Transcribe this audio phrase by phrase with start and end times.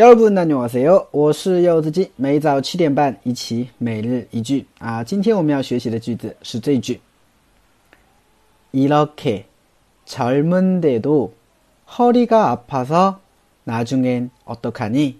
[0.00, 1.08] 여러분 안녕하세요.
[1.10, 5.02] 我是柚子鸡，每早七点半一起每日一句啊。
[5.02, 7.00] 今天我们要学习的句子是这一句
[8.72, 9.46] 이렇게
[10.04, 11.32] 젊은데도
[11.98, 13.20] 허리가 아파서
[13.64, 15.18] 나중엔 어떡하니?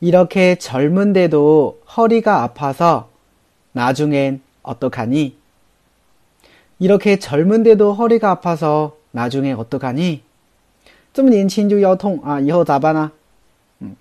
[0.00, 3.08] 이렇게 젊은데도 허리가 아파서
[3.72, 5.36] 나중엔 어떡하니?
[6.78, 10.22] 이렇게 젊은데도 허리가 아파서 나중에 어떡하니?
[11.13, 13.11] 这么年轻就腰痛啊，以后咋办呢？
[13.79, 13.95] 嗯，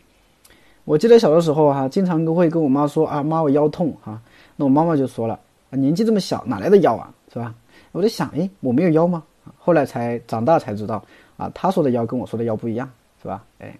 [0.84, 4.18] 我记得小的时候哈，经常都会跟我妈说啊，妈我腰痛哈，
[4.56, 5.38] 那我妈妈就说了
[5.70, 7.54] 啊，年纪这么小哪来的腰啊，是吧？
[7.92, 9.22] 我在想，哎，我没有腰吗？
[9.58, 11.04] 后来才长大才知道
[11.36, 13.44] 啊，他说的腰跟我说的腰不一样，是吧？
[13.58, 13.76] 哎，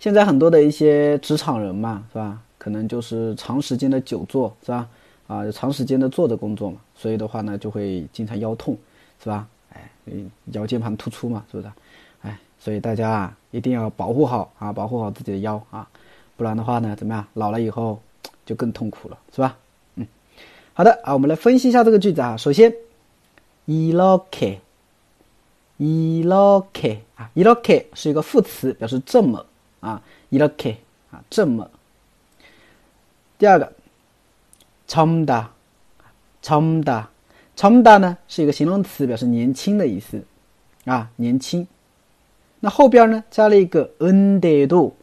[0.00, 2.40] 现在很多的一些职场人嘛，是吧？
[2.56, 4.88] 可能就是长时间的久坐，是吧？
[5.26, 8.74] 啊，长时间的坐着工作嘛，所以的话呢，就会经常腰痛，
[9.22, 9.46] 是吧？
[10.01, 10.13] 哎，
[10.53, 11.71] 腰间盘突出嘛，是不是？
[12.21, 15.87] 哎，所以大家啊，一定要保护好啊，保护好自己的腰啊，
[16.35, 17.25] 不然的话呢，怎么样？
[17.33, 18.01] 老了以后
[18.45, 19.57] 就更痛苦了，是吧？
[19.95, 20.07] 嗯，
[20.73, 22.35] 好的啊，我们来分析一下这个句子啊。
[22.37, 22.73] 首先
[23.67, 24.59] 이렇 게，
[25.77, 29.45] 이렇게啊，이렇게是一个副词，表示这么
[29.81, 30.77] 啊，이렇게
[31.11, 31.69] 啊，这么。
[33.37, 33.71] 第二个
[34.87, 35.49] 젊 다，
[36.41, 37.07] 젊 다。
[37.61, 40.23] 长大呢是一个形容词，表示年轻的意思，
[40.85, 41.67] 啊，年轻。
[42.59, 44.95] 那后边呢加了一个 n d 度，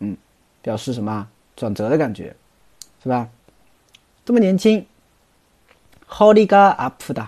[0.00, 0.16] 嗯，
[0.62, 1.26] 表示什么？
[1.56, 2.34] 转折的感觉，
[3.02, 3.28] 是吧？
[4.24, 4.84] 这么年轻。
[6.08, 7.26] 허리가아프 다，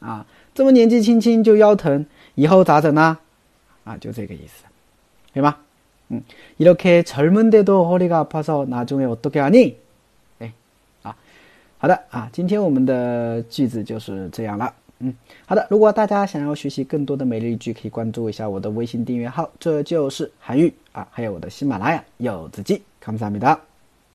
[0.02, 2.06] 啊，这么年纪轻轻就腰疼，
[2.36, 3.18] 以后咋整呢？
[3.86, 4.66] 啊，就这个意思，
[5.34, 5.58] 对吗？
[6.10, 6.22] 嗯，
[6.58, 9.76] 이렇게젊은데도허리가아파서나중에어떻게하 니？
[11.84, 14.74] 好的啊，今天我们的句子就是这样了。
[15.00, 15.14] 嗯，
[15.46, 15.66] 好的。
[15.70, 23.58] 如果大家想要学习更多的每日一句，可以关注一下我的微信订阅号，这就是韩语啊，还有我的喜马拉雅柚子鸡，감사합니다